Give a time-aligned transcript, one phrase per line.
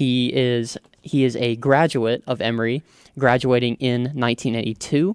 [0.00, 2.82] He is he is a graduate of Emory,
[3.18, 5.14] graduating in 1982.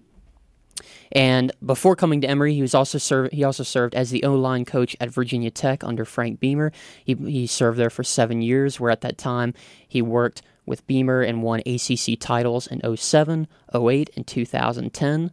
[1.12, 3.34] And before coming to Emory, he was also served.
[3.34, 6.72] He also served as the O line coach at Virginia Tech under Frank Beamer.
[7.04, 8.80] He he served there for seven years.
[8.80, 9.56] Where at that time
[9.88, 15.32] he worked with Beamer and won ACC titles in 07, 08, and 2010.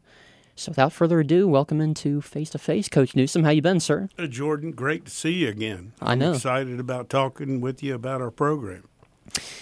[0.56, 3.44] So without further ado, welcome into Face to Face, Coach Newsome.
[3.44, 4.08] How you been, sir?
[4.18, 5.92] Uh, Jordan, great to see you again.
[6.00, 6.30] I know.
[6.30, 8.84] I'm excited about talking with you about our program.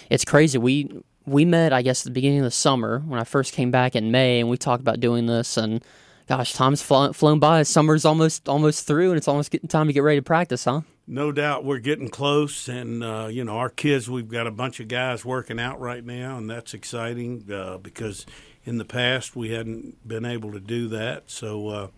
[0.08, 0.58] It's crazy.
[0.58, 3.70] We we met, I guess, at the beginning of the summer when I first came
[3.70, 5.56] back in May, and we talked about doing this.
[5.56, 5.82] And
[6.26, 7.62] gosh, time's flown, flown by.
[7.62, 10.82] Summer's almost almost through, and it's almost getting time to get ready to practice, huh?
[11.06, 14.08] No doubt, we're getting close, and uh, you know, our kids.
[14.08, 18.26] We've got a bunch of guys working out right now, and that's exciting uh, because
[18.64, 21.30] in the past we hadn't been able to do that.
[21.30, 21.88] So, uh,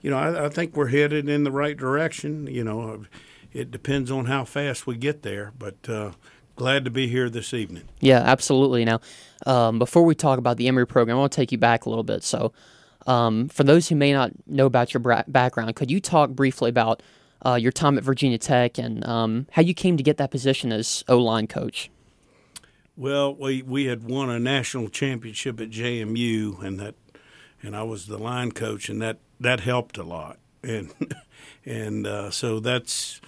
[0.00, 2.46] you know, I, I think we're headed in the right direction.
[2.46, 3.04] You know,
[3.52, 6.12] it depends on how fast we get there, but uh,
[6.56, 7.84] glad to be here this evening.
[8.00, 8.84] Yeah, absolutely.
[8.84, 9.00] Now,
[9.46, 11.88] um, before we talk about the Emory program, I want to take you back a
[11.88, 12.22] little bit.
[12.22, 12.52] So,
[13.06, 16.70] um, for those who may not know about your bra- background, could you talk briefly
[16.70, 17.02] about
[17.44, 20.72] uh, your time at Virginia Tech and um, how you came to get that position
[20.72, 21.90] as O line coach?
[22.96, 26.94] Well, we we had won a national championship at JMU, and that,
[27.60, 30.94] and I was the line coach, and that that helped a lot, and
[31.64, 33.20] and uh, so that's,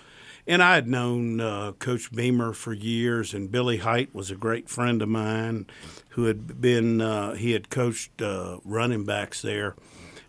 [0.46, 4.68] and I had known uh, Coach Beamer for years, and Billy Hite was a great
[4.68, 5.66] friend of mine,
[6.10, 9.74] who had been uh, he had coached uh, running backs there.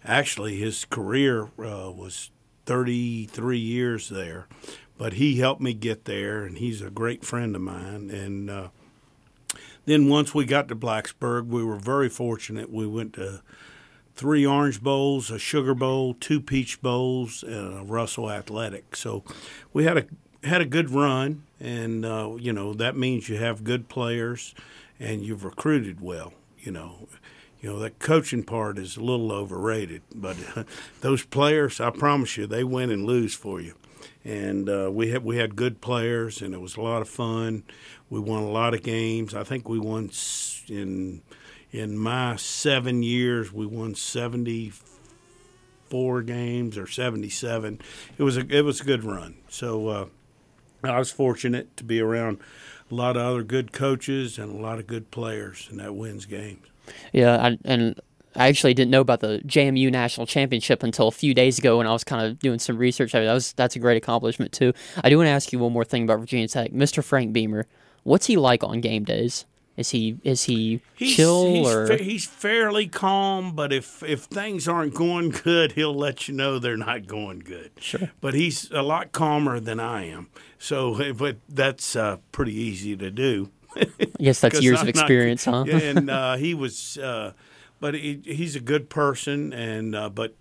[0.03, 2.31] Actually, his career uh, was
[2.65, 4.47] 33 years there,
[4.97, 8.67] but he helped me get there, and he's a great friend of mine, and uh,
[9.85, 12.69] then once we got to Blacksburg, we were very fortunate.
[12.69, 13.41] We went to
[14.17, 18.95] three Orange Bowls, a Sugar Bowl, two Peach Bowls, and a Russell Athletic.
[18.95, 19.23] So
[19.71, 20.05] we had a
[20.47, 24.53] had a good run, and uh, you know that means you have good players,
[24.99, 26.33] and you've recruited well.
[26.59, 27.07] You know,
[27.61, 30.63] you know that coaching part is a little overrated, but uh,
[31.01, 33.75] those players, I promise you, they win and lose for you.
[34.25, 37.63] And uh, we had we had good players, and it was a lot of fun.
[38.09, 39.35] We won a lot of games.
[39.35, 40.09] I think we won
[40.67, 41.21] in
[41.71, 43.51] in my seven years.
[43.51, 44.73] We won seventy
[45.89, 47.79] four games or seventy seven.
[48.17, 49.35] It was a it was a good run.
[49.49, 50.05] So uh,
[50.83, 52.39] I was fortunate to be around
[52.89, 56.25] a lot of other good coaches and a lot of good players, and that wins
[56.25, 56.65] games.
[57.11, 57.99] Yeah, I, and
[58.35, 61.87] I actually didn't know about the JMU National Championship until a few days ago when
[61.87, 63.13] I was kind of doing some research.
[63.15, 64.73] I mean, that was that's a great accomplishment too.
[65.03, 67.03] I do want to ask you one more thing about Virginia Tech, Mr.
[67.03, 67.65] Frank Beamer.
[68.03, 69.45] What's he like on game days?
[69.77, 73.53] Is he is he he's, chill he's or fa- he's fairly calm?
[73.55, 77.71] But if if things aren't going good, he'll let you know they're not going good.
[77.79, 78.09] Sure.
[78.19, 80.29] But he's a lot calmer than I am.
[80.57, 83.51] So, but that's uh, pretty easy to do.
[83.75, 83.85] I
[84.19, 85.65] guess that's years I'm of not- experience, huh?
[85.69, 87.33] and uh, he was, uh,
[87.79, 90.33] but he, he's a good person, and uh, but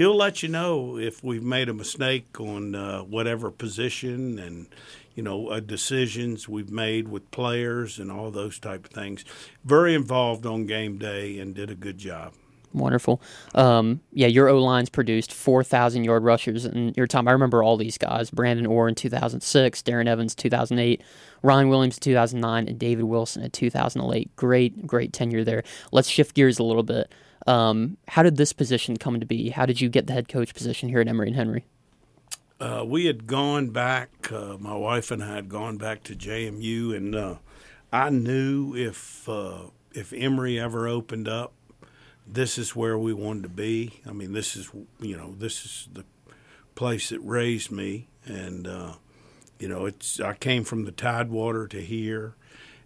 [0.00, 4.66] he'll let you know if we've made a mistake on uh, whatever position and
[5.14, 9.26] you know uh, decisions we've made with players and all those type of things.
[9.62, 12.32] Very involved on game day and did a good job.
[12.72, 13.20] Wonderful.
[13.54, 17.28] Um, yeah, your O line's produced 4,000 yard rushers in your time.
[17.28, 21.02] I remember all these guys Brandon Ore in 2006, Darren Evans 2008,
[21.42, 24.34] Ryan Williams in 2009, and David Wilson in 2008.
[24.34, 25.62] Great, great tenure there.
[25.92, 27.12] Let's shift gears a little bit.
[27.46, 29.50] Um, how did this position come to be?
[29.50, 31.64] How did you get the head coach position here at Emory and Henry?
[32.60, 34.30] Uh, we had gone back.
[34.30, 37.36] Uh, my wife and I had gone back to JMU, and uh,
[37.90, 41.52] I knew if uh, if Emory ever opened up,
[42.26, 44.00] this is where we wanted to be.
[44.06, 44.70] I mean, this is
[45.00, 46.04] you know this is the
[46.74, 48.94] place that raised me, and uh,
[49.58, 52.34] you know it's I came from the Tidewater to here,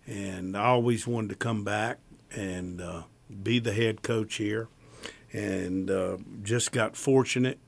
[0.07, 1.99] and I always wanted to come back
[2.31, 3.03] and uh,
[3.43, 4.69] be the head coach here,
[5.33, 7.59] and uh, just got fortunate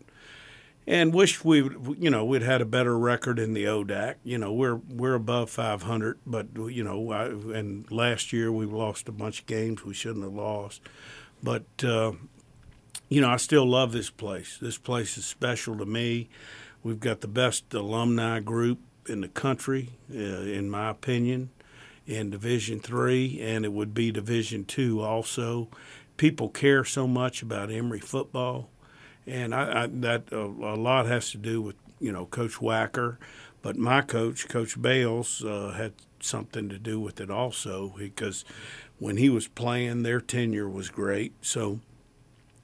[0.87, 1.59] and wished we
[1.99, 4.17] you know we'd had a better record in the ODAC.
[4.23, 9.09] You know we're we're above 500, but you know I, and last year we lost
[9.09, 10.81] a bunch of games we shouldn't have lost.
[11.43, 12.13] But uh,
[13.09, 14.59] you know I still love this place.
[14.61, 16.29] This place is special to me.
[16.83, 18.79] We've got the best alumni group
[19.09, 21.51] in the country, uh, in my opinion,
[22.07, 25.69] in Division Three, and it would be Division Two also.
[26.17, 28.71] People care so much about Emory football
[29.27, 33.17] and I, I, that uh, a lot has to do with you know Coach Wacker,
[33.63, 38.45] but my coach, Coach Bales, uh, had something to do with it also because
[38.99, 41.33] when he was playing, their tenure was great.
[41.43, 41.81] So,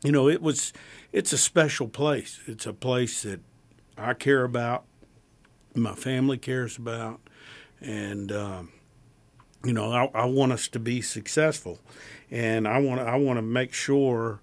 [0.03, 0.73] you know, it was
[1.13, 2.41] it's a special place.
[2.47, 3.41] It's a place that
[3.99, 4.85] I care about,
[5.75, 7.21] my family cares about,
[7.81, 8.73] and um,
[9.65, 11.79] you know, I, I want us to be successful,
[12.31, 14.41] and I want I want to make sure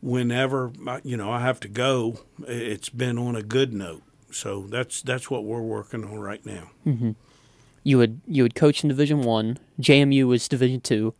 [0.00, 0.72] whenever
[1.02, 4.02] you know I have to go, it's been on a good note.
[4.30, 6.70] So that's that's what we're working on right now.
[6.86, 7.12] Mm-hmm.
[7.82, 9.58] You would you would coach in Division One.
[9.80, 11.14] JMU was Division Two.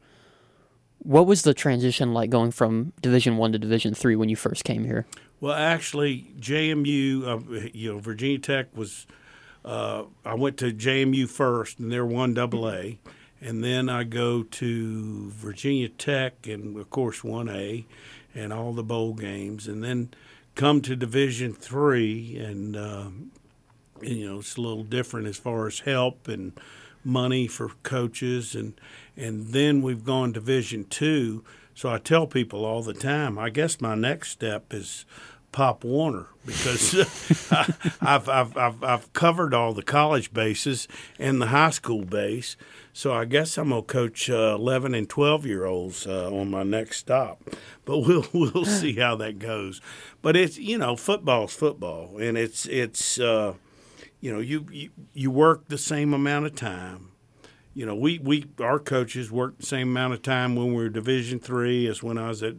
[0.99, 4.65] What was the transition like going from Division One to Division Three when you first
[4.65, 5.07] came here?
[5.41, 9.07] Well, actually, JMU, uh, you know, Virginia Tech was.
[9.67, 13.01] Uh, I went to JMU first, and they're one double A,
[13.41, 17.85] and then I go to Virginia Tech, and of course one A,
[18.33, 20.11] and all the bowl games, and then
[20.55, 23.07] come to Division Three, and uh,
[24.01, 26.53] you know it's a little different as far as help and
[27.03, 28.81] money for coaches, and
[29.17, 31.43] and then we've gone Division Two.
[31.75, 35.05] So I tell people all the time, I guess my next step is
[35.57, 36.95] Pop Warner because
[37.51, 37.73] I,
[38.03, 40.87] have I've, I've, I've covered all the college bases
[41.19, 42.59] and the high school base.
[42.93, 46.63] So I guess I'm gonna coach uh, 11 and 12 year olds uh, on my
[46.63, 47.41] next stop,
[47.87, 49.81] but we'll we'll see how that goes.
[50.21, 53.55] But it's you know football's football, and it's it's uh,
[54.21, 57.13] you know you, you you work the same amount of time
[57.77, 60.89] you know, we, we our coaches worked the same amount of time when we were
[60.89, 62.55] Division three as when I was at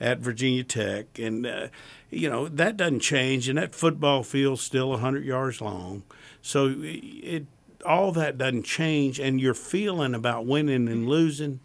[0.00, 1.68] at Virginia Tech, and uh,
[2.10, 6.02] you know that doesn't change, and that football field's still hundred yards long,
[6.42, 7.46] so it
[7.86, 11.60] all that doesn't change, and your feeling about winning and losing,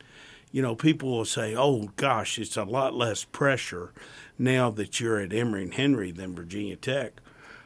[0.52, 3.92] you know, people will say, "Oh gosh, it's a lot less pressure
[4.38, 7.22] now that you're at Emory and Henry than Virginia Tech."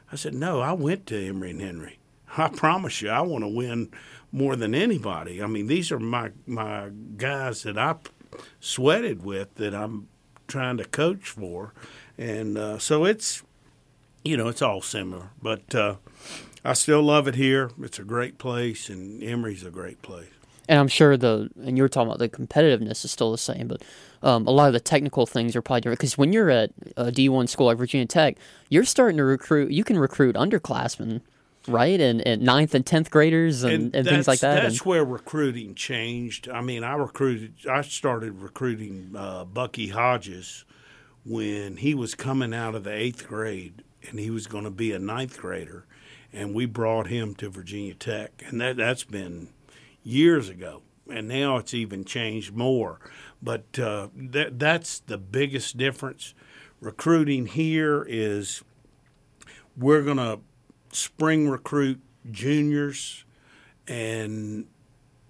[0.10, 1.98] I said, "No, I went to Emory and Henry.
[2.38, 3.92] I promise you, I want to win."
[4.32, 5.42] more than anybody.
[5.44, 7.96] I mean, these are my my guys that I
[8.60, 10.08] sweated with that I'm
[10.48, 11.74] trying to coach for,
[12.18, 13.44] and uh, so it's
[14.24, 15.96] you know it's all similar, but uh,
[16.64, 17.72] I still love it here.
[17.82, 20.30] It's a great place, and Emory's a great place.
[20.70, 23.68] And I'm sure the and you were talking about the competitiveness is still the same,
[23.68, 23.84] but
[24.24, 26.00] um, a lot of the technical things are probably different.
[26.00, 28.38] Because when you're at a D1 school like Virginia Tech,
[28.70, 29.72] you're starting to recruit.
[29.72, 31.22] You can recruit underclassmen
[31.68, 32.00] right?
[32.00, 34.62] And, and ninth and tenth graders and, and, and things like that.
[34.62, 36.50] That's and, where recruiting changed.
[36.50, 37.54] I mean, I recruited.
[37.70, 40.66] I started recruiting uh, Bucky Hodges
[41.26, 44.92] when he was coming out of the eighth grade, and he was going to be
[44.92, 45.86] a ninth grader,
[46.34, 49.50] and we brought him to Virginia Tech, and that that's been
[50.04, 50.82] years ago.
[51.10, 53.00] And now it's even changed more,
[53.42, 56.34] but uh, that that's the biggest difference.
[56.80, 58.64] Recruiting here is
[59.76, 60.40] we're going to
[60.92, 62.00] spring recruit
[62.30, 63.26] juniors
[63.88, 64.66] and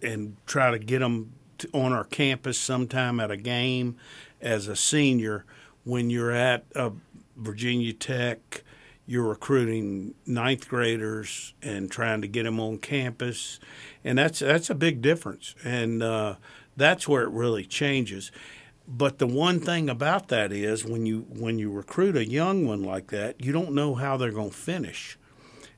[0.01, 3.95] and try to get them to, on our campus sometime at a game
[4.41, 5.45] as a senior.
[5.83, 6.91] When you're at a
[7.37, 8.63] Virginia Tech,
[9.05, 13.59] you're recruiting ninth graders and trying to get them on campus,
[14.03, 16.35] and that's that's a big difference, and uh,
[16.77, 18.31] that's where it really changes.
[18.87, 22.83] But the one thing about that is when you when you recruit a young one
[22.83, 25.17] like that, you don't know how they're going to finish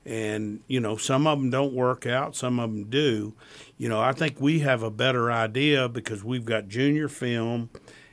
[0.06, 3.34] and you know some of them don't work out some of them do.
[3.78, 7.70] You know i think we have a better idea because we've got junior film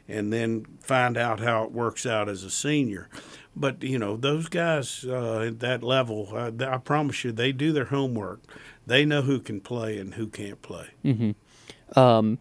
[0.08, 3.08] and then find out how it works out as a senior.
[3.54, 7.72] But you know those guys uh, at that level uh, i promise you they do
[7.72, 8.40] their homework.
[8.86, 10.88] They know who can play and who can't play.
[11.04, 11.98] Mm-hmm.
[11.98, 12.38] um,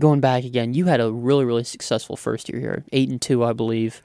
[0.00, 3.44] going back again you had a really really successful first year here eight and two
[3.44, 4.02] i believe.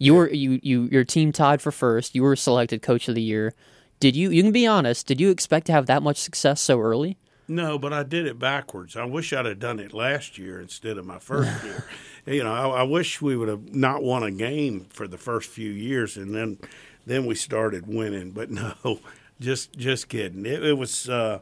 [0.00, 2.14] You were you, you your team tied for first.
[2.14, 3.52] You were selected coach of the year
[4.00, 4.30] did you?
[4.30, 5.06] You can be honest.
[5.06, 7.16] Did you expect to have that much success so early?
[7.48, 8.94] No, but I did it backwards.
[8.94, 11.86] I wish I'd have done it last year instead of my first year.
[12.26, 15.48] You know, I, I, wish we would have not won a game for the first
[15.48, 16.58] few years, and then
[17.06, 18.32] then we started winning.
[18.32, 18.50] But
[18.84, 19.00] no,
[19.40, 20.44] just just kidding.
[20.46, 21.08] It, it was.
[21.08, 21.40] Uh,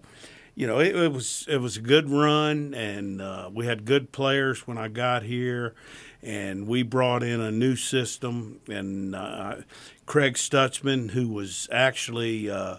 [0.59, 4.11] you know, it, it, was it was a good run, and uh, we had good
[4.11, 5.75] players when I got here,
[6.27, 8.61] and we brought in a new system.
[8.69, 9.59] And uh,
[10.07, 12.79] Craig Stutzman, who was actually uh,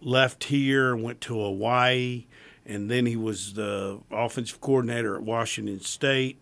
[0.00, 2.26] left here, went to Hawaii,
[2.64, 6.38] and then he was the offensive coordinator at Washington State.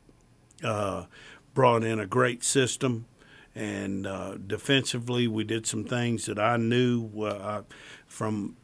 [0.63, 1.07] Uh,
[1.55, 3.07] brought in a great system,
[3.55, 7.63] and uh, defensively, we did some things that I knew uh,
[8.07, 8.57] from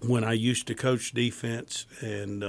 [0.00, 2.44] when I used to coach defense, and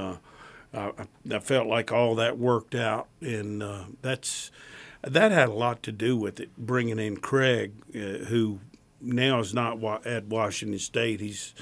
[0.73, 0.91] uh,
[1.31, 4.51] I, felt like all that worked out, and uh, that's
[5.01, 6.55] that had a lot to do with it.
[6.57, 8.59] Bringing in Craig, uh, who
[9.01, 11.53] now is not wa- at Washington State, he's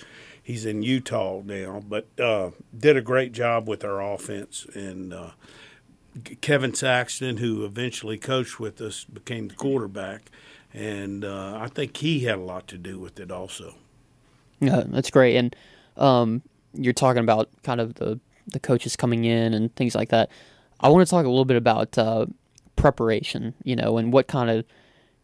[0.41, 4.65] he's in Utah now, but uh, did a great job with our offense.
[4.73, 5.31] And uh,
[6.41, 10.31] Kevin Saxton, who eventually coached with us, became the quarterback,
[10.73, 13.75] and uh, I think he had a lot to do with it also.
[14.59, 15.35] Yeah, that's great.
[15.35, 15.55] And
[15.97, 16.41] um,
[16.73, 20.29] you're talking about kind of the the coaches coming in and things like that.
[20.79, 22.25] I want to talk a little bit about uh,
[22.75, 24.65] preparation, you know, and what kind of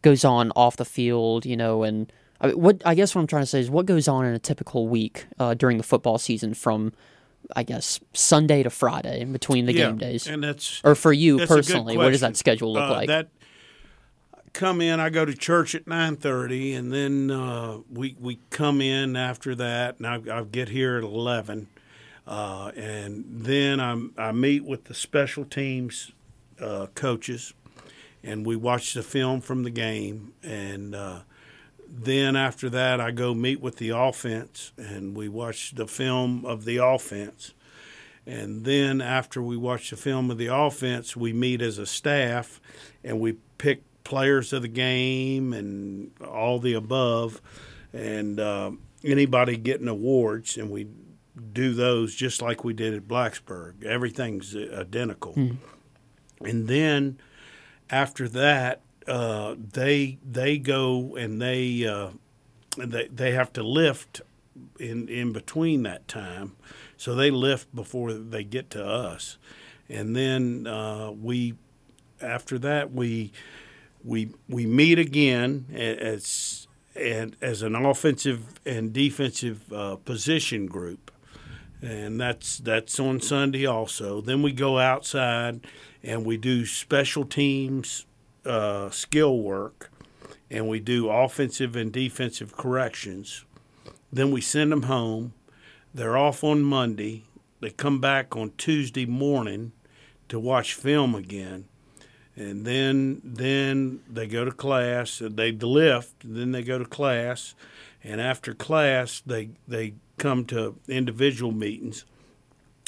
[0.01, 3.27] goes on off the field, you know, and I mean, what I guess what I'm
[3.27, 6.17] trying to say is what goes on in a typical week uh, during the football
[6.17, 6.93] season from
[7.55, 11.11] I guess Sunday to Friday in between the yeah, game days, and that's or for
[11.13, 13.07] you that's a good personally, what does that schedule look Uh, like?
[13.07, 13.29] That
[14.53, 14.99] come in.
[14.99, 19.53] I go to church at nine thirty, and then uh, we we come in after
[19.55, 21.67] that, and I, I get here at eleven,
[22.27, 26.11] uh, and then I'm I meet with the special teams
[26.61, 27.53] uh, coaches,
[28.23, 31.19] and we watch the film from the game, and uh,
[31.87, 36.65] then after that I go meet with the offense, and we watch the film of
[36.65, 37.53] the offense.
[38.25, 42.61] And then after we watch the film of the offense, we meet as a staff
[43.03, 47.41] and we pick players of the game and all the above,
[47.93, 48.71] and uh,
[49.03, 50.87] anybody getting awards, and we
[51.53, 53.83] do those just like we did at Blacksburg.
[53.83, 55.33] Everything's identical.
[56.43, 57.17] And then
[57.89, 62.09] after that, uh, they they go and they uh,
[62.77, 64.21] they they have to lift
[64.79, 66.53] in in between that time,
[66.97, 69.37] so they lift before they get to us,
[69.89, 71.55] and then uh, we
[72.21, 73.31] after that we
[74.03, 81.11] we we meet again as and as an offensive and defensive uh, position group,
[81.81, 84.21] and that's that's on Sunday also.
[84.21, 85.65] Then we go outside
[86.03, 88.05] and we do special teams
[88.45, 89.91] uh, skill work,
[90.49, 93.45] and we do offensive and defensive corrections.
[94.11, 95.33] Then we send them home.
[95.93, 97.23] They're off on Monday.
[97.59, 99.71] They come back on Tuesday morning
[100.29, 101.65] to watch film again,
[102.35, 105.21] and then then they go to class.
[105.23, 106.15] They lift.
[106.23, 107.55] Then they go to class,
[108.03, 112.05] and after class they they come to individual meetings.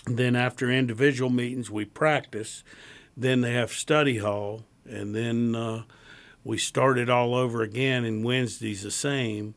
[0.06, 2.64] Then after individual meetings we practice.
[3.16, 5.84] Then they have study hall, and then uh,
[6.44, 8.06] we start it all over again.
[8.06, 9.54] And Wednesday's the same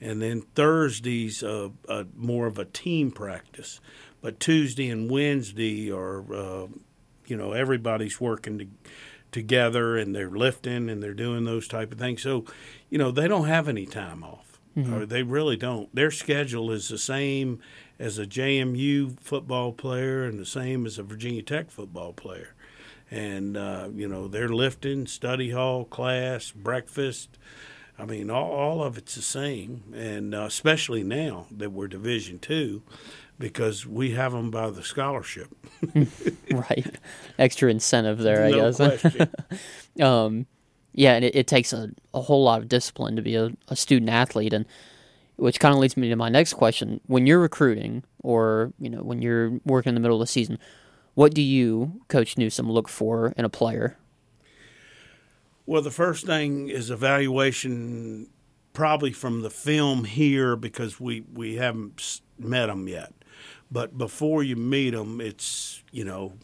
[0.00, 3.80] and then Thursday's uh, uh, more of a team practice,
[4.22, 6.66] but Tuesday and Wednesday are, uh,
[7.26, 8.66] you know, everybody's working to,
[9.32, 12.22] together and they're lifting and they're doing those type of things.
[12.22, 12.44] So,
[12.88, 14.60] you know, they don't have any time off,
[14.92, 15.94] or they really don't.
[15.94, 17.60] Their schedule is the same
[17.98, 22.54] as a JMU football player and the same as a Virginia Tech football player.
[23.10, 27.38] And uh, you know they're lifting, study hall, class, breakfast,
[28.00, 32.38] I mean, all, all of it's the same, and uh, especially now that we're Division
[32.38, 32.82] Two,
[33.40, 35.48] because we have them by the scholarship.
[36.52, 36.86] right,
[37.38, 39.26] extra incentive there, I no guess.
[40.00, 40.46] um,
[40.92, 43.74] yeah, and it, it takes a, a whole lot of discipline to be a, a
[43.74, 44.66] student athlete, and
[45.36, 49.02] which kind of leads me to my next question: When you're recruiting, or you know,
[49.02, 50.58] when you're working in the middle of the season,
[51.14, 53.96] what do you, Coach Newsome, look for in a player?
[55.70, 58.26] well, the first thing is evaluation,
[58.72, 63.12] probably from the film here, because we we haven't met them yet.
[63.70, 66.34] But before you meet them, it's you know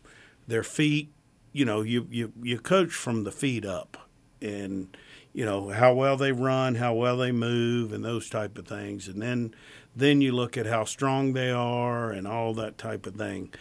[0.47, 1.13] their feet.
[1.53, 4.09] You know, you you you coach from the feet up,
[4.41, 4.97] and
[5.33, 9.09] you know how well they run, how well they move, and those type of things.
[9.09, 9.55] And then
[9.95, 13.53] then you look at how strong they are and all that type of thing.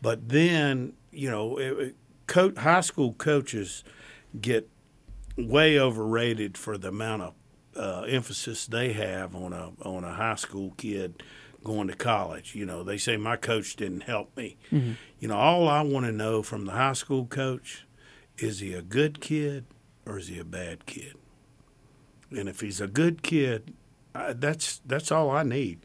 [0.00, 1.94] But then you know, it,
[2.26, 3.84] co- high school coaches
[4.40, 4.68] get
[5.36, 7.34] way overrated for the amount of
[7.76, 11.22] uh, emphasis they have on a on a high school kid
[11.64, 12.54] going to college.
[12.54, 14.56] You know, they say my coach didn't help me.
[14.70, 14.92] Mm-hmm.
[15.18, 17.86] You know, all I want to know from the high school coach
[18.38, 19.64] is he a good kid
[20.06, 21.14] or is he a bad kid?
[22.30, 23.74] And if he's a good kid,
[24.14, 25.80] I, that's that's all I need.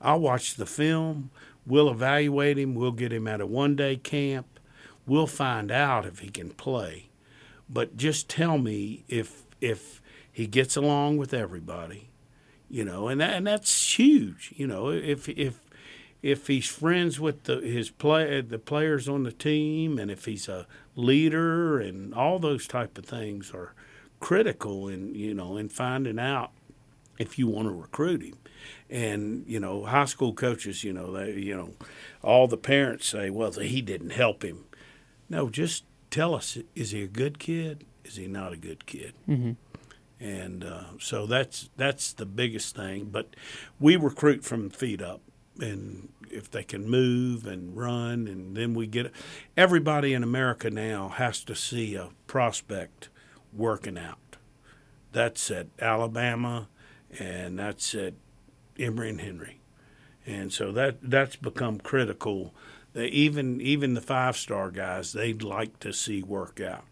[0.00, 1.30] I'll watch the film.
[1.66, 2.74] We'll evaluate him.
[2.74, 4.58] We'll get him at a one day camp.
[5.06, 7.10] We'll find out if he can play.
[7.68, 10.00] But just tell me if if
[10.32, 12.09] he gets along with everybody,
[12.70, 14.54] you know, and that, and that's huge.
[14.56, 15.60] You know, if if
[16.22, 20.48] if he's friends with the, his play the players on the team, and if he's
[20.48, 23.74] a leader, and all those type of things are
[24.20, 26.52] critical in you know in finding out
[27.18, 28.34] if you want to recruit him.
[28.88, 31.74] And you know, high school coaches, you know, they you know,
[32.22, 34.64] all the parents say, well, he didn't help him.
[35.28, 37.84] No, just tell us: is he a good kid?
[38.04, 39.14] Is he not a good kid?
[39.28, 39.52] Mm-hmm.
[40.20, 43.06] And uh, so that's that's the biggest thing.
[43.10, 43.34] But
[43.78, 45.22] we recruit from feet up,
[45.58, 49.12] and if they can move and run, and then we get
[49.56, 53.08] everybody in America now has to see a prospect
[53.52, 54.36] working out.
[55.12, 56.68] That's at Alabama,
[57.18, 58.14] and that's at
[58.78, 59.60] Emory and Henry,
[60.26, 62.54] and so that that's become critical
[62.94, 66.84] even even the five star guys, they'd like to see work out.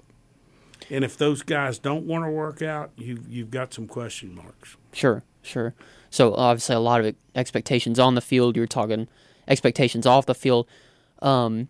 [0.91, 4.77] And if those guys don't want to work out, you you've got some question marks.
[4.93, 5.75] Sure, sure.
[6.11, 8.57] So obviously, a lot of expectations on the field.
[8.57, 9.09] You're talking
[9.47, 10.67] expectations off the field.
[11.21, 11.69] Um,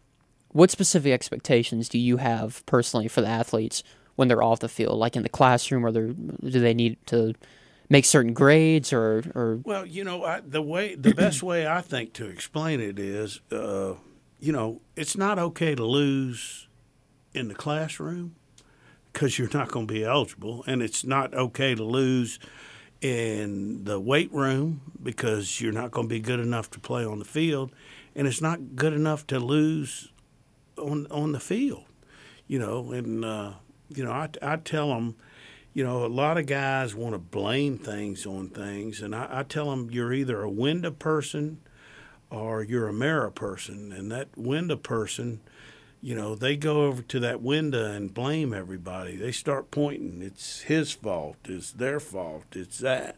[0.48, 3.82] what specific expectations do you have personally for the athletes
[4.16, 7.34] when they're off the field, like in the classroom, or do they need to
[7.88, 9.60] make certain grades, or, or?
[9.64, 13.40] Well, you know, I, the way the best way I think to explain it is,
[13.52, 13.94] uh,
[14.40, 16.68] you know, it's not okay to lose
[17.34, 18.34] in the classroom
[19.18, 22.38] because you're not going to be eligible, and it's not okay to lose
[23.00, 27.18] in the weight room because you're not going to be good enough to play on
[27.18, 27.72] the field,
[28.14, 30.12] and it's not good enough to lose
[30.76, 31.82] on on the field,
[32.46, 32.92] you know.
[32.92, 33.54] And uh,
[33.92, 35.16] you know, I I tell them,
[35.74, 39.42] you know, a lot of guys want to blame things on things, and I, I
[39.42, 41.58] tell them you're either a window person
[42.30, 45.40] or you're a mirror person, and that window person
[46.00, 49.16] you know, they go over to that window and blame everybody.
[49.16, 50.22] They start pointing.
[50.22, 51.36] It's his fault.
[51.44, 52.44] It's their fault.
[52.52, 53.16] It's that.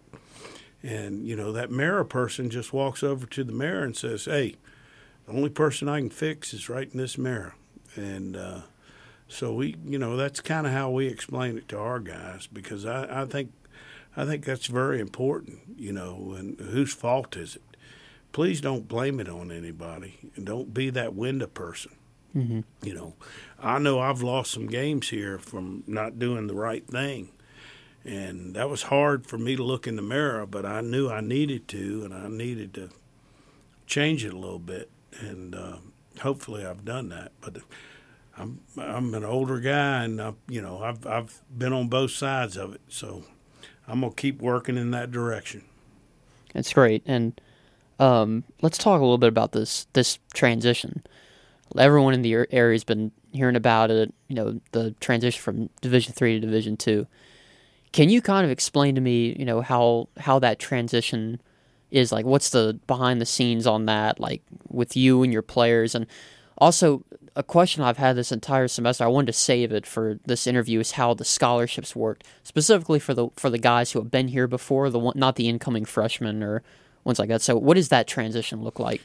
[0.82, 4.54] And, you know, that mirror person just walks over to the mirror and says, hey,
[5.26, 7.54] the only person I can fix is right in this mirror.
[7.96, 8.60] And uh,
[9.28, 12.86] so we, you know, that's kind of how we explain it to our guys because
[12.86, 13.52] I, I think,
[14.16, 17.62] I think that's very important, you know, and whose fault is it?
[18.32, 21.92] Please don't blame it on anybody and don't be that window person
[22.36, 22.60] Mm-hmm.
[22.82, 23.14] You know,
[23.58, 27.30] I know I've lost some games here from not doing the right thing.
[28.04, 31.20] And that was hard for me to look in the mirror, but I knew I
[31.20, 32.90] needed to, and I needed to
[33.86, 34.90] change it a little bit.
[35.18, 35.76] And uh,
[36.20, 37.32] hopefully, I've done that.
[37.42, 37.58] But
[38.40, 42.56] I'm I'm an older guy, and I, you know I've I've been on both sides
[42.56, 43.24] of it, so
[43.86, 45.64] I'm gonna keep working in that direction.
[46.54, 47.38] That's great, and
[47.98, 51.02] um, let's talk a little bit about this this transition
[51.76, 54.12] everyone in the area has been hearing about it.
[54.28, 57.06] You know, the transition from Division Three to Division Two.
[57.92, 61.40] Can you kind of explain to me, you know, how how that transition
[61.90, 62.24] is like?
[62.24, 66.06] What's the behind the scenes on that, like with you and your players, and
[66.58, 67.04] also
[67.36, 69.04] a question I've had this entire semester.
[69.04, 73.14] I wanted to save it for this interview is how the scholarships worked, specifically for
[73.14, 76.42] the for the guys who have been here before, the one, not the incoming freshmen
[76.42, 76.62] or
[77.04, 77.42] ones like that.
[77.42, 79.02] So, what does that transition look like?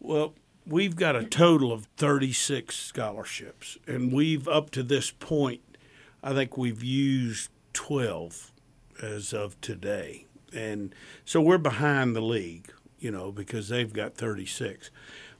[0.00, 0.34] Well,
[0.66, 5.62] we've got a total of 36 scholarships, and we've up to this point,
[6.22, 8.52] I think we've used 12
[9.02, 14.90] as of today, and so we're behind the league, you know, because they've got 36.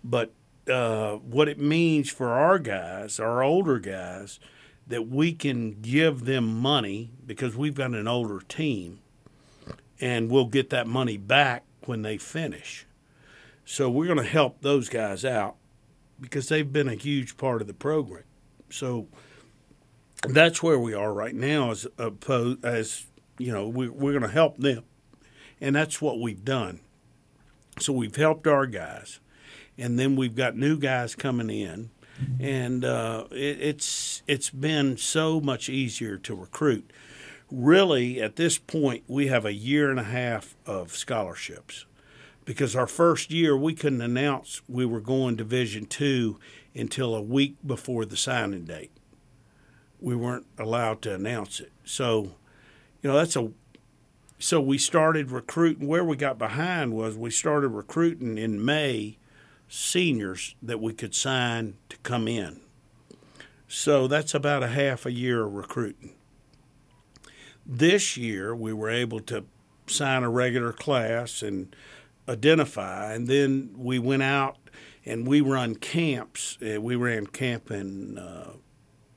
[0.04, 0.32] But
[0.70, 4.38] uh, what it means for our guys, our older guys,
[4.86, 9.00] that we can give them money because we've got an older team,
[10.00, 12.85] and we'll get that money back when they finish.
[13.68, 15.56] So we're going to help those guys out
[16.20, 18.22] because they've been a huge part of the program.
[18.70, 19.08] So
[20.22, 23.06] that's where we are right now as opposed as
[23.38, 24.84] you know we, we're going to help them.
[25.60, 26.80] And that's what we've done.
[27.80, 29.18] So we've helped our guys.
[29.76, 31.90] And then we've got new guys coming in.
[32.38, 36.92] And uh, it, it's it's been so much easier to recruit.
[37.50, 41.84] Really at this point we have a year and a half of scholarships
[42.46, 46.38] because our first year we couldn't announce we were going Division two
[46.74, 48.92] until a week before the signing date.
[50.00, 52.36] We weren't allowed to announce it, so
[53.02, 53.50] you know that's a.
[54.38, 55.88] So we started recruiting.
[55.88, 59.18] Where we got behind was we started recruiting in May
[59.68, 62.60] seniors that we could sign to come in.
[63.66, 66.12] So that's about a half a year of recruiting.
[67.64, 69.44] This year we were able to
[69.88, 71.74] sign a regular class and
[72.28, 73.14] identify.
[73.14, 74.58] And then we went out
[75.04, 76.58] and we run camps.
[76.60, 78.52] Uh, we ran camp in uh,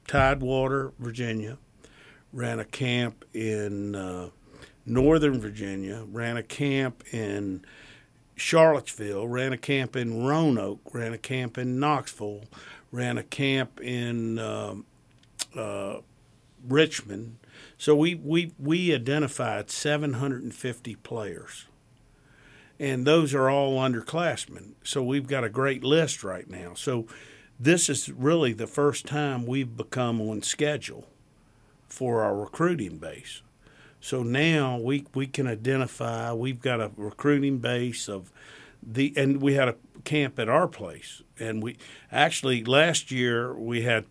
[0.07, 1.57] Tidewater, Virginia,
[2.31, 4.29] ran a camp in uh,
[4.85, 7.63] Northern Virginia, ran a camp in
[8.35, 12.45] Charlottesville, ran a camp in Roanoke, ran a camp in Knoxville,
[12.91, 14.85] ran a camp in um,
[15.55, 15.97] uh,
[16.67, 17.37] Richmond.
[17.77, 21.65] So we, we, we identified 750 players
[22.79, 24.73] and those are all underclassmen.
[24.83, 26.73] So we've got a great list right now.
[26.75, 27.07] So
[27.59, 31.05] this is really the first time we've become on schedule
[31.87, 33.41] for our recruiting base.
[33.99, 36.31] So now we we can identify.
[36.31, 38.31] We've got a recruiting base of
[38.81, 41.75] the, and we had a camp at our place, and we
[42.09, 44.05] actually last year we had,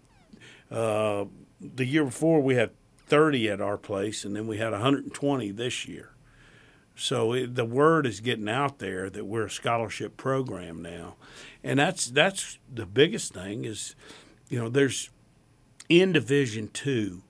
[0.70, 1.24] uh,
[1.58, 2.72] the year before we had
[3.06, 6.10] 30 at our place, and then we had 120 this year.
[6.98, 11.14] So it, the word is getting out there that we're a scholarship program now,
[11.62, 13.94] and that's that's the biggest thing is,
[14.48, 15.08] you know, there's
[15.88, 17.22] in Division two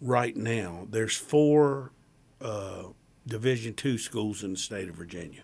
[0.00, 0.88] right now.
[0.90, 1.92] There's four
[2.40, 2.86] uh,
[3.24, 5.42] Division two schools in the state of Virginia: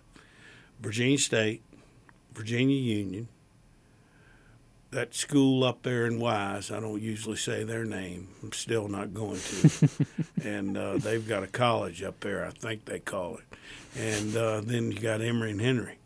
[0.81, 1.63] Virginia State,
[2.35, 3.29] Virginia Union,
[4.91, 6.71] that school up there in Wise.
[6.71, 8.29] I don't usually say their name.
[8.43, 9.89] I'm still not going to.
[10.43, 12.45] and uh, they've got a college up there.
[12.45, 13.59] I think they call it.
[13.99, 15.99] And uh, then you got Emory and Henry.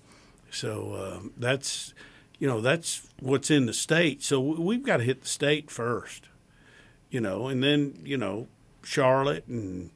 [0.51, 1.95] So uh, that's
[2.39, 4.23] you know that's what's in the state.
[4.23, 6.29] So we've got to hit the state first.
[7.11, 8.49] You know, and then you know
[8.83, 9.91] Charlotte and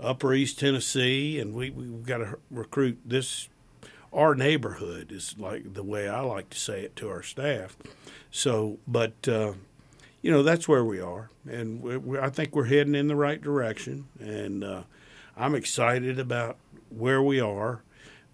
[0.00, 3.48] Upper East Tennessee, and we we've got to recruit this.
[4.12, 7.76] Our neighborhood is like the way I like to say it to our staff
[8.30, 9.54] so, but uh,
[10.22, 13.16] you know that's where we are, and we, we, I think we're heading in the
[13.16, 14.82] right direction, and uh,
[15.36, 16.56] I'm excited about
[16.90, 17.82] where we are.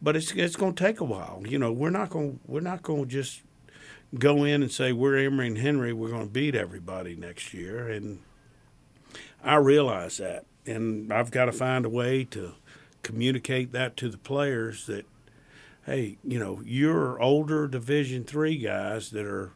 [0.02, 1.42] But it's it's going to take a while.
[1.46, 3.42] You know, we're not going we're not going to just
[4.18, 5.92] go in and say we're Emory and Henry.
[5.92, 8.20] We're going to beat everybody next year, and
[9.42, 12.54] I realize that, and I've got to find a way to
[13.02, 15.06] communicate that to the players that
[15.86, 19.52] hey, you know, you're older Division three guys that are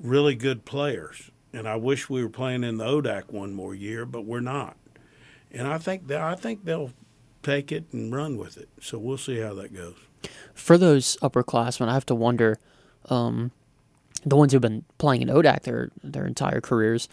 [0.00, 1.30] really good players.
[1.52, 4.76] And I wish we were playing in the ODAC one more year, but we're not.
[5.52, 6.90] And I think that I think they'll
[7.42, 8.68] take it and run with it.
[8.80, 9.94] So we'll see how that goes.
[10.52, 12.58] For those upperclassmen, I have to wonder,
[13.08, 13.52] um,
[14.24, 17.08] the ones who've been playing in ODAC their their entire careers,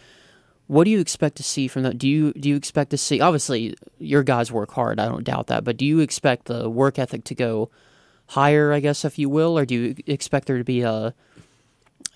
[0.66, 1.98] what do you expect to see from that?
[1.98, 3.20] Do you do you expect to see?
[3.20, 4.98] Obviously, your guys work hard.
[4.98, 5.62] I don't doubt that.
[5.62, 7.70] But do you expect the work ethic to go
[8.32, 8.72] higher?
[8.72, 11.14] I guess, if you will, or do you expect there to be a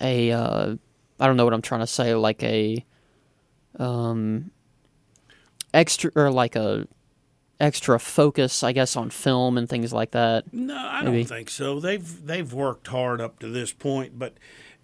[0.01, 0.77] a uh,
[1.21, 2.85] I don't know what I'm trying to say, like a
[3.79, 4.51] um
[5.75, 6.87] extra or like a
[7.61, 10.53] extra focus, I guess, on film and things like that.
[10.53, 11.19] No, I maybe.
[11.19, 11.81] don't think so.
[11.81, 14.35] They've they've worked hard up to this point, but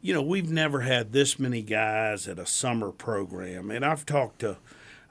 [0.00, 4.40] you know we've never had this many guys at a summer program, and I've talked
[4.40, 4.58] to.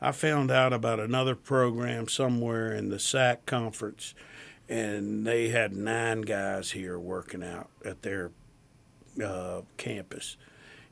[0.04, 4.16] I found out about another program somewhere in the SAC conference,
[4.72, 8.32] and they had nine guys here working out at their
[9.24, 10.38] uh, campus.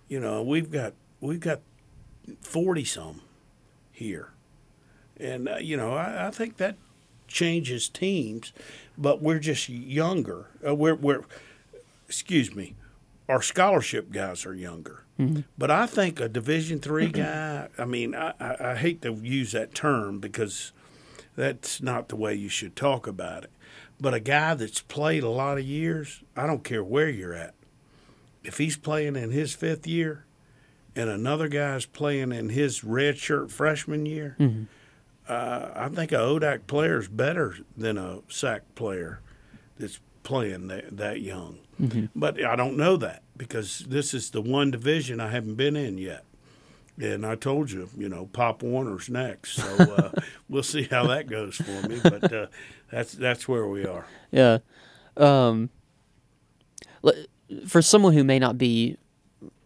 [0.10, 1.62] You know, we've got we've got
[2.42, 3.22] forty some
[3.94, 4.32] here,
[5.18, 6.76] and uh, you know, I, I, think that
[7.30, 8.52] changes teams,
[8.98, 10.48] but we're just younger.
[10.66, 11.24] Uh, we're we're
[12.06, 12.76] excuse me,
[13.30, 15.04] our scholarship guys are younger.
[15.18, 15.42] Mm-hmm.
[15.58, 17.70] But I think a Division three guy.
[17.78, 20.74] I mean, I, I, I hate to use that term because
[21.38, 23.52] that's not the way you should talk about it.
[24.02, 27.54] But a guy that's played a lot of years, I don't care where you're at
[28.44, 30.26] if he's playing in his fifth year
[30.96, 34.64] and another guy's playing in his redshirt freshman year, mm-hmm.
[35.28, 39.22] uh, I think a ODAC player is better than a SAC player
[39.78, 41.60] that's playing that, that young.
[41.82, 42.06] Mm-hmm.
[42.16, 45.98] But I don't know that because this is the one division I haven't been in
[45.98, 46.26] yet.
[47.00, 50.12] And I told you, you know, Pop Warner's next, so uh,
[50.50, 52.02] we'll see how that goes for me.
[52.04, 52.48] But uh,
[52.92, 54.06] that's that's where we are.
[54.32, 54.60] Yeah.
[55.16, 55.70] Um,
[57.68, 58.98] for someone who may not be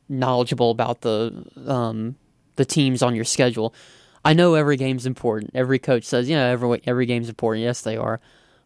[0.07, 2.15] knowledgeable about the um,
[2.55, 3.73] the teams on your schedule,
[4.23, 5.51] I know every game's important.
[5.55, 7.63] Every coach says, you know, every every game's important.
[7.63, 8.19] Yes, they are,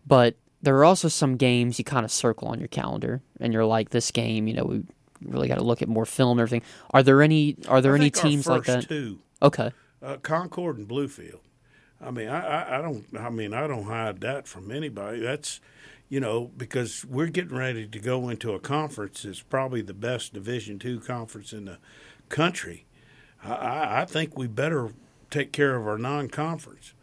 [0.06, 3.66] but there are also some games you kind of circle on your calendar, and you're
[3.66, 4.84] like, this game, you know, we
[5.22, 6.68] really got to look at more film and everything.
[6.92, 7.58] Are there any?
[7.68, 8.88] Are there I any teams like that?
[8.88, 9.72] Two, okay.
[10.02, 11.40] Uh, Concord and Bluefield.
[12.00, 13.06] I mean, I, I, I don't.
[13.18, 15.20] I mean, I don't hide that from anybody.
[15.20, 15.60] That's
[16.10, 20.34] you know, because we're getting ready to go into a conference that's probably the best
[20.34, 21.80] Division two conference in the
[22.30, 22.86] country.
[23.44, 24.92] I, I think we better
[25.30, 26.94] take care of our non-conference.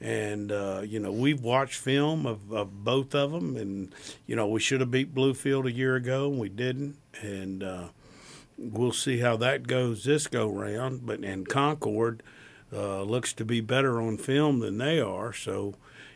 [0.00, 3.94] And uh, you know, we've watched film of, of both of them, and
[4.26, 6.96] you know, we should have beat Bluefield a year ago, and we didn't.
[7.22, 7.88] And uh,
[8.58, 11.06] we'll see how that goes this go round.
[11.06, 12.22] But and Concord
[12.72, 15.74] uh, looks to be better on film than they are, so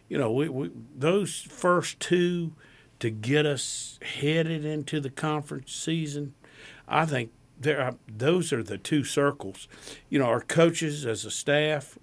[0.08, 2.52] you know, we, we those first two
[3.00, 6.34] to get us headed into the conference season,
[6.88, 7.30] I think
[7.60, 9.68] there those are the two circles.
[10.08, 11.98] You know, our coaches as a staff,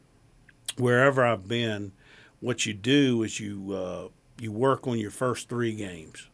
[0.78, 1.92] wherever I've been,
[2.40, 4.08] what you do is you uh,
[4.40, 6.30] you work on your first three games.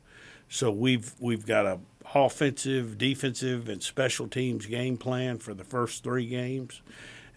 [0.52, 1.80] So we've we've got a
[2.14, 6.82] offensive, defensive, and special teams game plan for the first three games.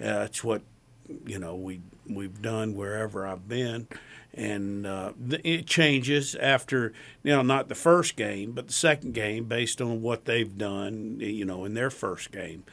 [0.00, 0.62] Uh, that's what
[1.24, 3.87] you know we we've done wherever I've been
[4.37, 5.12] and uh,
[5.44, 10.03] it changes after you know not the first game but the second game based on
[10.03, 12.64] what they've done you know in their first game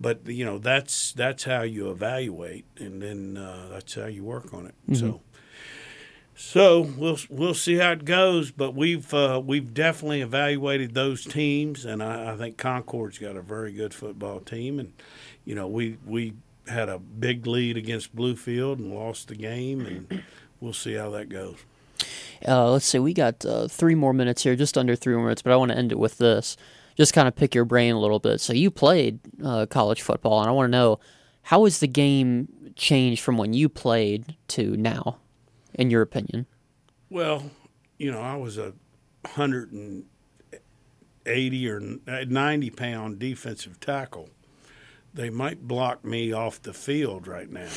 [0.00, 4.54] but you know that's that's how you evaluate and then uh, that's how you work
[4.54, 4.94] on it mm-hmm.
[4.94, 5.20] so
[6.40, 11.84] So we'll we'll see how it goes, but we've uh, we've definitely evaluated those teams,
[11.84, 14.92] and I, I think Concord's got a very good football team, and
[15.44, 16.34] you know we we
[16.68, 20.22] had a big lead against Bluefield and lost the game, and
[20.60, 21.56] we'll see how that goes.
[22.46, 25.42] Uh, let's see, we got uh, three more minutes here, just under three more minutes,
[25.42, 26.56] but I want to end it with this.
[26.96, 28.40] Just kind of pick your brain a little bit.
[28.40, 31.00] So you played uh, college football, and I want to know
[31.42, 35.18] how has the game changed from when you played to now,
[35.78, 36.44] in your opinion?
[37.08, 37.50] Well,
[37.96, 38.74] you know, I was a
[39.24, 40.04] hundred and
[41.24, 44.28] eighty or ninety pound defensive tackle.
[45.14, 47.70] They might block me off the field right now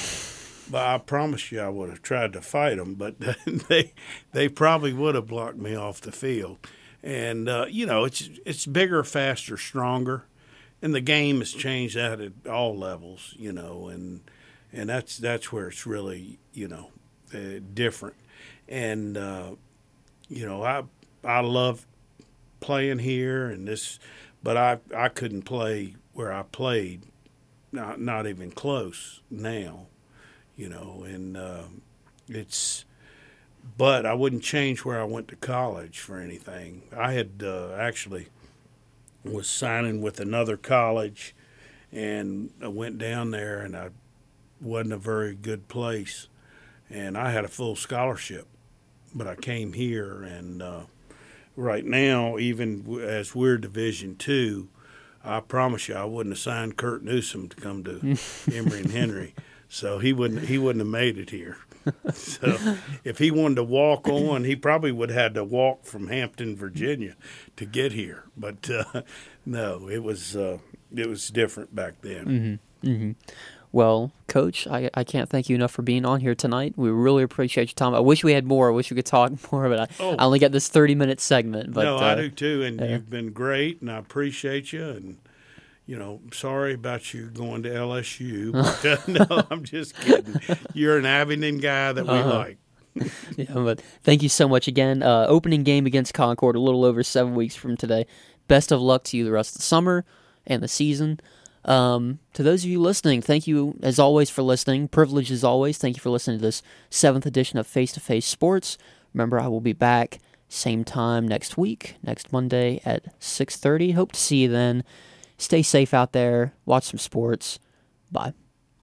[0.71, 3.93] but I promise you, I would have tried to fight them, but they
[4.31, 6.57] they probably would have blocked me off the field.
[7.03, 10.25] And uh, you know, it's it's bigger, faster, stronger,
[10.81, 13.35] and the game has changed that at all levels.
[13.37, 14.21] You know, and
[14.71, 16.91] and that's that's where it's really you know
[17.33, 18.15] uh, different.
[18.67, 19.51] And uh,
[20.29, 20.83] you know, I
[21.23, 21.85] I love
[22.59, 23.99] playing here and this,
[24.43, 27.03] but I I couldn't play where I played,
[27.71, 29.87] not not even close now
[30.61, 31.63] you know, and uh,
[32.29, 32.85] it's.
[33.77, 36.83] But I wouldn't change where I went to college for anything.
[36.95, 38.27] I had uh, actually
[39.23, 41.35] was signing with another college,
[41.91, 43.89] and I went down there, and I
[44.59, 46.27] wasn't a very good place,
[46.91, 48.47] and I had a full scholarship,
[49.13, 50.81] but I came here, and uh,
[51.55, 54.69] right now, even as we're Division two,
[55.23, 58.17] I promise you, I wouldn't have signed Curt Newsome to come to
[58.51, 59.35] Emory and Henry
[59.71, 61.57] so he wouldn't he wouldn't have made it here.
[62.13, 66.09] so if he wanted to walk on, he probably would have had to walk from
[66.09, 67.15] Hampton, Virginia,
[67.55, 68.25] to get here.
[68.35, 69.03] But uh,
[69.45, 70.57] no, it was uh,
[70.93, 72.59] it was different back then.
[72.83, 72.89] Mm-hmm.
[72.89, 73.11] Mm-hmm.
[73.73, 76.73] Well, Coach, I, I can't thank you enough for being on here tonight.
[76.75, 77.95] We really appreciate your time.
[77.95, 78.69] I wish we had more.
[78.69, 80.15] I wish we could talk more, but I, oh.
[80.17, 81.73] I only got this thirty minute segment.
[81.73, 82.87] But no, uh, I do too, and yeah.
[82.87, 85.17] you've been great, and I appreciate you and
[85.91, 88.51] you know, sorry about you going to LSU.
[88.61, 90.39] But, uh, no, I'm just kidding.
[90.73, 92.37] You're an Abingdon guy that we uh-huh.
[92.37, 92.57] like.
[93.35, 95.03] yeah, but thank you so much again.
[95.03, 98.05] Uh, opening game against Concord a little over seven weeks from today.
[98.47, 100.05] Best of luck to you the rest of the summer
[100.45, 101.19] and the season.
[101.63, 104.87] Um, to those of you listening, thank you as always for listening.
[104.87, 105.77] Privilege as always.
[105.77, 108.77] Thank you for listening to this seventh edition of Face to Face Sports.
[109.13, 110.19] Remember, I will be back
[110.49, 113.91] same time next week, next Monday at six thirty.
[113.91, 114.83] Hope to see you then.
[115.37, 116.53] Stay safe out there.
[116.65, 117.59] Watch some sports.
[118.11, 118.33] Bye.